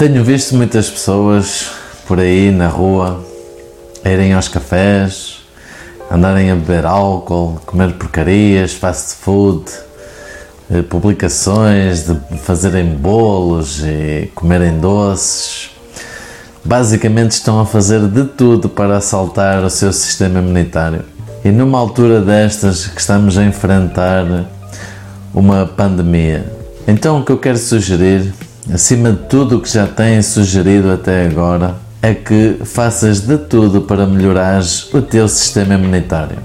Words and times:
Tenho 0.00 0.24
visto 0.24 0.54
muitas 0.54 0.88
pessoas 0.88 1.72
por 2.08 2.18
aí 2.18 2.50
na 2.50 2.68
rua 2.68 3.22
irem 4.02 4.32
aos 4.32 4.48
cafés, 4.48 5.42
andarem 6.10 6.50
a 6.50 6.54
beber 6.54 6.86
álcool, 6.86 7.60
comer 7.66 7.92
porcarias, 7.92 8.72
fast 8.72 9.16
food, 9.16 9.70
eh, 10.70 10.80
publicações 10.80 12.06
de 12.06 12.38
fazerem 12.38 12.94
bolos 12.94 13.82
e 13.84 14.30
comerem 14.34 14.80
doces. 14.80 15.68
Basicamente 16.64 17.32
estão 17.32 17.60
a 17.60 17.66
fazer 17.66 18.00
de 18.08 18.24
tudo 18.24 18.70
para 18.70 18.96
assaltar 18.96 19.62
o 19.62 19.68
seu 19.68 19.92
sistema 19.92 20.38
imunitário. 20.38 21.04
E 21.44 21.50
numa 21.50 21.78
altura 21.78 22.22
destas 22.22 22.86
que 22.86 23.02
estamos 23.02 23.36
a 23.36 23.44
enfrentar 23.44 24.46
uma 25.34 25.66
pandemia. 25.66 26.50
Então 26.88 27.20
o 27.20 27.22
que 27.22 27.32
eu 27.32 27.36
quero 27.36 27.58
sugerir 27.58 28.32
acima 28.72 29.12
de 29.12 29.18
tudo 29.28 29.56
o 29.56 29.60
que 29.60 29.68
já 29.68 29.86
têm 29.86 30.22
sugerido 30.22 30.92
até 30.92 31.26
agora, 31.26 31.76
é 32.00 32.14
que 32.14 32.58
faças 32.64 33.20
de 33.20 33.36
tudo 33.36 33.82
para 33.82 34.06
melhorares 34.06 34.92
o 34.94 35.02
teu 35.02 35.28
sistema 35.28 35.74
imunitário. 35.74 36.38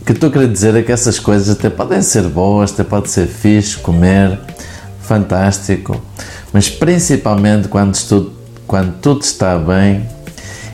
O 0.00 0.04
que 0.04 0.12
estou 0.12 0.30
a 0.30 0.32
querer 0.32 0.48
dizer 0.48 0.74
é 0.76 0.82
que 0.82 0.92
essas 0.92 1.18
coisas 1.18 1.50
até 1.50 1.68
podem 1.68 2.00
ser 2.00 2.22
boas, 2.22 2.72
até 2.72 2.84
pode 2.84 3.10
ser 3.10 3.26
fixe 3.26 3.76
comer, 3.76 4.38
fantástico, 5.02 6.00
mas 6.52 6.70
principalmente 6.70 7.68
quando 7.68 7.94
tudo, 8.06 8.32
quando 8.66 8.94
tudo 9.00 9.20
está 9.20 9.58
bem, 9.58 10.06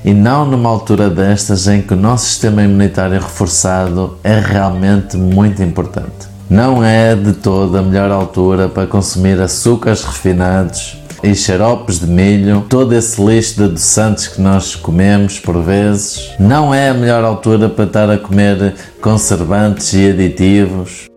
e 0.04 0.12
não 0.12 0.44
numa 0.44 0.68
altura 0.68 1.08
destas 1.08 1.66
em 1.66 1.80
que 1.80 1.94
o 1.94 1.96
nosso 1.96 2.26
sistema 2.26 2.62
imunitário 2.62 3.18
reforçado 3.20 4.18
é 4.22 4.38
realmente 4.38 5.16
muito 5.16 5.62
importante. 5.62 6.28
Não 6.48 6.84
é 6.84 7.16
de 7.16 7.32
toda 7.32 7.78
a 7.78 7.82
melhor 7.82 8.10
altura 8.10 8.68
para 8.68 8.86
consumir 8.86 9.40
açúcares 9.40 10.04
refinados 10.04 10.98
e 11.22 11.34
xaropes 11.34 12.00
de 12.00 12.06
milho, 12.06 12.66
todo 12.68 12.92
esse 12.92 13.24
lixo 13.24 13.56
de 13.56 13.64
adoçantes 13.64 14.28
que 14.28 14.42
nós 14.42 14.76
comemos 14.76 15.40
por 15.40 15.62
vezes. 15.62 16.28
Não 16.38 16.74
é 16.74 16.90
a 16.90 16.94
melhor 16.94 17.24
altura 17.24 17.70
para 17.70 17.84
estar 17.84 18.10
a 18.10 18.18
comer 18.18 18.74
conservantes 19.00 19.94
e 19.94 20.10
aditivos. 20.10 21.08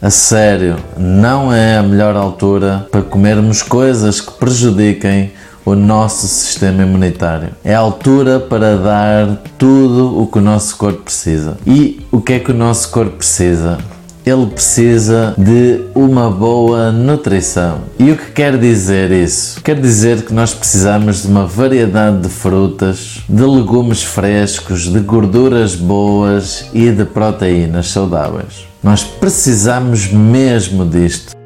A 0.00 0.10
sério, 0.10 0.76
não 0.98 1.50
é 1.50 1.78
a 1.78 1.82
melhor 1.82 2.16
altura 2.16 2.86
para 2.92 3.00
comermos 3.00 3.62
coisas 3.62 4.20
que 4.20 4.30
prejudiquem 4.32 5.32
o 5.64 5.74
nosso 5.74 6.28
sistema 6.28 6.82
imunitário. 6.82 7.48
É 7.64 7.74
a 7.74 7.78
altura 7.78 8.38
para 8.38 8.76
dar 8.76 9.38
tudo 9.56 10.20
o 10.20 10.26
que 10.26 10.38
o 10.38 10.42
nosso 10.42 10.76
corpo 10.76 11.04
precisa. 11.04 11.56
E 11.66 12.04
o 12.12 12.20
que 12.20 12.34
é 12.34 12.38
que 12.38 12.50
o 12.50 12.54
nosso 12.54 12.90
corpo 12.90 13.16
precisa? 13.16 13.78
Ele 14.26 14.46
precisa 14.46 15.36
de 15.38 15.82
uma 15.94 16.28
boa 16.28 16.90
nutrição. 16.90 17.82
E 17.96 18.10
o 18.10 18.16
que 18.16 18.32
quer 18.32 18.58
dizer 18.58 19.12
isso? 19.12 19.62
Quer 19.62 19.80
dizer 19.80 20.22
que 20.22 20.34
nós 20.34 20.52
precisamos 20.52 21.22
de 21.22 21.28
uma 21.28 21.46
variedade 21.46 22.22
de 22.22 22.28
frutas, 22.28 23.22
de 23.28 23.44
legumes 23.44 24.02
frescos, 24.02 24.92
de 24.92 24.98
gorduras 24.98 25.76
boas 25.76 26.68
e 26.74 26.90
de 26.90 27.04
proteínas 27.04 27.86
saudáveis. 27.92 28.66
Nós 28.82 29.04
precisamos 29.04 30.08
mesmo 30.10 30.84
disto. 30.84 31.36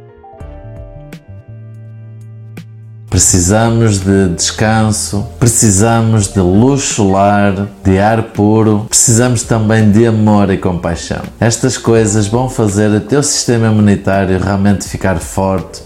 Precisamos 3.10 3.98
de 3.98 4.28
descanso, 4.28 5.26
precisamos 5.36 6.28
de 6.28 6.38
luz 6.38 6.82
solar, 6.82 7.68
de 7.82 7.98
ar 7.98 8.22
puro, 8.22 8.86
precisamos 8.88 9.42
também 9.42 9.90
de 9.90 10.06
amor 10.06 10.48
e 10.48 10.56
compaixão. 10.56 11.20
Estas 11.40 11.76
coisas 11.76 12.28
vão 12.28 12.48
fazer 12.48 12.88
o 12.88 13.00
teu 13.00 13.20
sistema 13.20 13.66
imunitário 13.66 14.38
realmente 14.38 14.88
ficar 14.88 15.18
forte 15.18 15.82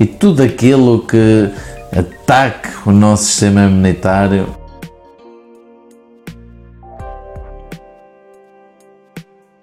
e 0.00 0.06
tudo 0.06 0.42
aquilo 0.42 1.00
que 1.06 1.50
ataque 1.92 2.70
o 2.86 2.90
nosso 2.90 3.24
sistema 3.24 3.66
imunitário 3.66 4.48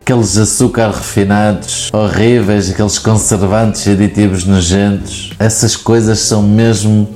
aqueles 0.04 0.38
açúcares 0.38 0.98
refinados 0.98 1.90
horríveis, 1.94 2.70
aqueles 2.70 3.00
conservantes 3.00 3.86
e 3.86 3.92
aditivos 3.92 4.44
nojentos, 4.44 5.32
essas 5.40 5.78
coisas 5.78 6.20
são 6.20 6.44
mesmo 6.44 7.08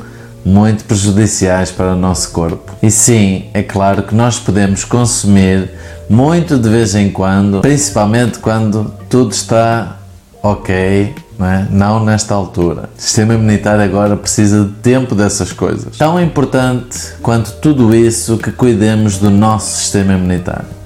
muito 0.45 0.85
prejudiciais 0.85 1.69
para 1.69 1.91
o 1.91 1.95
nosso 1.97 2.31
corpo. 2.31 2.71
E 2.81 2.89
sim, 2.89 3.47
é 3.53 3.61
claro 3.61 4.03
que 4.03 4.15
nós 4.15 4.39
podemos 4.39 4.85
consumir 4.85 5.69
muito 6.09 6.57
de 6.57 6.69
vez 6.69 6.95
em 6.95 7.09
quando, 7.09 7.59
principalmente 7.59 8.39
quando 8.39 8.93
tudo 9.09 9.31
está 9.31 9.97
ok, 10.41 11.13
não, 11.37 11.45
é? 11.45 11.67
não 11.69 12.05
nesta 12.05 12.33
altura. 12.33 12.89
O 12.97 13.01
sistema 13.01 13.33
imunitário 13.33 13.83
agora 13.83 14.15
precisa 14.15 14.63
de 14.63 14.71
tempo 14.75 15.13
dessas 15.13 15.51
coisas. 15.51 15.97
Tão 15.97 16.17
importante 16.21 16.97
quanto 17.21 17.51
tudo 17.59 17.93
isso 17.93 18.37
que 18.37 18.51
cuidemos 18.51 19.17
do 19.17 19.29
nosso 19.29 19.77
sistema 19.77 20.13
imunitário. 20.13 20.76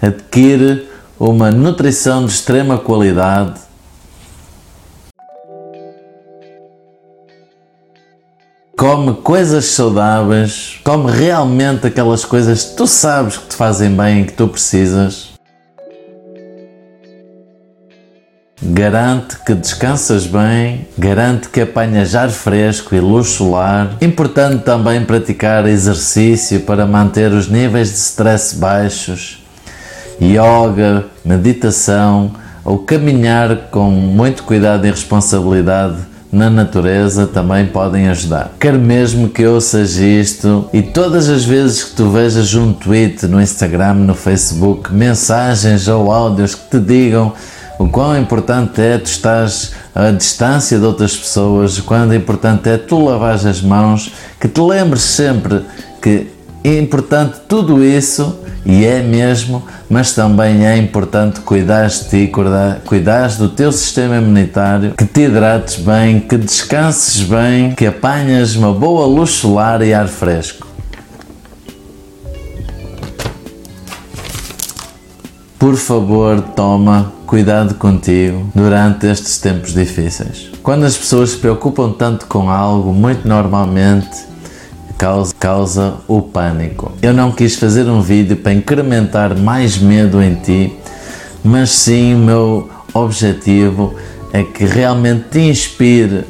Adquire 0.00 0.88
uma 1.18 1.50
nutrição 1.50 2.24
de 2.24 2.32
extrema 2.32 2.78
qualidade. 2.78 3.60
Come 8.76 9.14
coisas 9.14 9.64
saudáveis, 9.64 10.80
come 10.84 11.10
realmente 11.10 11.88
aquelas 11.88 12.24
coisas 12.24 12.62
que 12.62 12.76
tu 12.76 12.86
sabes 12.86 13.36
que 13.36 13.48
te 13.48 13.56
fazem 13.56 13.90
bem 13.90 14.22
e 14.22 14.24
que 14.26 14.32
tu 14.34 14.46
precisas. 14.46 15.30
Garante 18.62 19.36
que 19.44 19.54
descansas 19.54 20.26
bem, 20.26 20.86
garante 20.96 21.48
que 21.48 21.60
apanhas 21.60 22.14
ar 22.14 22.30
fresco 22.30 22.94
e 22.94 23.00
luz 23.00 23.30
solar. 23.30 23.96
Importante 24.00 24.62
também 24.62 25.04
praticar 25.04 25.66
exercício 25.66 26.60
para 26.60 26.86
manter 26.86 27.32
os 27.32 27.48
níveis 27.48 27.88
de 27.88 27.96
stress 27.96 28.54
baixos 28.54 29.47
yoga, 30.20 31.06
meditação 31.24 32.32
ou 32.64 32.78
caminhar 32.78 33.68
com 33.70 33.90
muito 33.90 34.42
cuidado 34.42 34.86
e 34.86 34.90
responsabilidade 34.90 35.96
na 36.30 36.50
natureza 36.50 37.26
também 37.26 37.66
podem 37.66 38.08
ajudar. 38.08 38.52
Quero 38.60 38.78
mesmo 38.78 39.28
que 39.28 39.46
ouças 39.46 39.96
isto 39.96 40.68
e 40.72 40.82
todas 40.82 41.28
as 41.28 41.44
vezes 41.44 41.84
que 41.84 41.96
tu 41.96 42.10
vejas 42.10 42.54
um 42.54 42.72
tweet 42.72 43.26
no 43.26 43.40
Instagram, 43.40 43.94
no 43.94 44.14
Facebook, 44.14 44.92
mensagens 44.92 45.88
ou 45.88 46.12
áudios 46.12 46.54
que 46.54 46.78
te 46.78 46.80
digam 46.80 47.32
o 47.78 47.88
quão 47.88 48.18
importante 48.18 48.80
é 48.80 48.98
tu 48.98 49.06
estás 49.06 49.72
à 49.94 50.10
distância 50.10 50.78
de 50.78 50.84
outras 50.84 51.16
pessoas, 51.16 51.78
o 51.78 51.84
quão 51.84 52.12
importante 52.12 52.68
é 52.68 52.76
tu 52.76 53.04
lavares 53.04 53.46
as 53.46 53.62
mãos, 53.62 54.12
que 54.40 54.48
te 54.48 54.60
lembres 54.60 55.02
sempre 55.02 55.64
que 56.02 56.26
é 56.64 56.76
importante 56.78 57.38
tudo 57.46 57.82
isso 57.84 58.36
e 58.68 58.84
é 58.84 59.02
mesmo, 59.02 59.62
mas 59.88 60.12
também 60.12 60.66
é 60.66 60.76
importante 60.76 61.40
cuidar 61.40 61.88
de 61.88 62.04
ti, 62.10 62.30
cuidar, 62.84 63.28
do 63.38 63.48
teu 63.48 63.72
sistema 63.72 64.18
imunitário, 64.18 64.92
que 64.92 65.06
te 65.06 65.22
hidrates 65.22 65.76
bem, 65.76 66.20
que 66.20 66.36
descanses 66.36 67.22
bem, 67.22 67.74
que 67.74 67.86
apanhas 67.86 68.54
uma 68.56 68.70
boa 68.74 69.06
luz 69.06 69.30
solar 69.30 69.80
e 69.80 69.94
ar 69.94 70.06
fresco. 70.06 70.66
Por 75.58 75.74
favor, 75.74 76.38
toma 76.54 77.10
cuidado 77.26 77.74
contigo 77.74 78.50
durante 78.54 79.06
estes 79.06 79.38
tempos 79.38 79.72
difíceis. 79.72 80.50
Quando 80.62 80.84
as 80.84 80.94
pessoas 80.94 81.30
se 81.30 81.38
preocupam 81.38 81.92
tanto 81.92 82.26
com 82.26 82.50
algo, 82.50 82.92
muito 82.92 83.26
normalmente 83.26 84.28
causa, 84.98 85.34
causa 85.38 85.94
o 86.08 86.20
pânico. 86.20 86.92
Eu 87.00 87.14
não 87.14 87.30
quis 87.30 87.54
fazer 87.54 87.88
um 87.88 88.02
vídeo 88.02 88.36
para 88.36 88.52
incrementar 88.52 89.38
mais 89.38 89.78
medo 89.78 90.20
em 90.20 90.34
ti, 90.34 90.76
mas 91.42 91.70
sim 91.70 92.14
o 92.14 92.18
meu 92.18 92.70
objetivo 92.92 93.94
é 94.32 94.42
que 94.42 94.64
realmente 94.64 95.24
te 95.30 95.38
inspire 95.38 96.24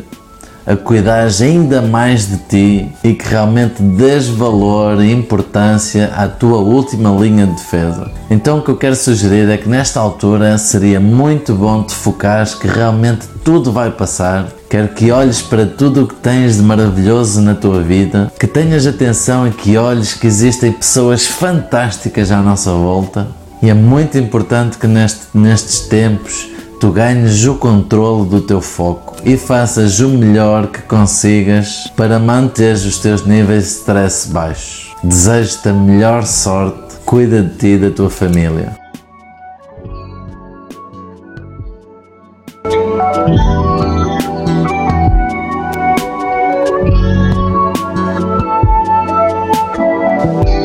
a 0.69 0.77
cuidares 0.77 1.41
ainda 1.41 1.81
mais 1.81 2.29
de 2.29 2.37
ti 2.37 2.93
e 3.03 3.15
que 3.15 3.27
realmente 3.27 3.83
des 3.83 4.29
valor 4.29 5.03
e 5.03 5.11
importância 5.11 6.13
à 6.15 6.29
tua 6.29 6.59
última 6.59 7.09
linha 7.11 7.47
de 7.47 7.53
defesa. 7.53 8.11
Então 8.31 8.59
o 8.59 8.63
que 8.63 8.71
eu 8.71 8.77
quero 8.77 8.95
sugerir 8.95 9.49
é 9.49 9.57
que 9.57 9.67
nesta 9.67 9.99
altura 9.99 10.59
seria 10.59 11.01
muito 11.01 11.55
bom 11.55 11.83
te 11.83 11.95
focares 11.95 12.55
que 12.55 12.69
realmente 12.69 13.27
tudo 13.43 13.73
vai 13.73 13.91
passar. 13.91 14.49
Quero 14.69 14.89
que 14.89 15.11
olhes 15.11 15.41
para 15.41 15.65
tudo 15.65 16.03
o 16.03 16.07
que 16.07 16.17
tens 16.17 16.57
de 16.57 16.63
maravilhoso 16.63 17.41
na 17.41 17.55
tua 17.55 17.81
vida, 17.81 18.31
que 18.39 18.47
tenhas 18.47 18.87
atenção 18.87 19.49
e 19.49 19.51
que 19.51 19.79
olhes 19.79 20.13
que 20.13 20.27
existem 20.27 20.71
pessoas 20.71 21.25
fantásticas 21.25 22.31
à 22.31 22.43
nossa 22.43 22.71
volta. 22.73 23.27
E 23.63 23.71
é 23.71 23.75
muito 23.75 24.19
importante 24.19 24.77
que 24.77 24.87
neste, 24.87 25.23
nestes 25.33 25.81
tempos 25.81 26.58
tu 26.81 26.93
ganhes 26.93 27.45
o 27.45 27.57
controle 27.57 28.29
do 28.29 28.41
teu 28.41 28.61
foco 28.61 29.17
e 29.25 29.37
faças 29.37 29.99
o 29.99 30.09
melhor 30.09 30.69
que 30.69 30.83
consigas 30.83 31.91
para 31.97 32.19
manter 32.19 32.75
os 32.75 32.99
teus 32.99 33.27
níveis 33.27 33.65
de 33.65 33.71
stress 33.71 34.29
baixos. 34.29 34.95
Desejo-te 35.03 35.69
a 35.69 35.73
melhor 35.73 36.25
sorte, 36.25 36.95
cuida 37.05 37.43
de 37.43 37.57
ti 37.57 37.67
e 37.67 37.79
da 37.79 37.91
tua 37.91 38.11
família. 38.11 38.77